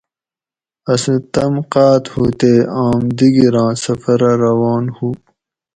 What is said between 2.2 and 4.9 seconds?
تے آم دِگیراں سفرہ روان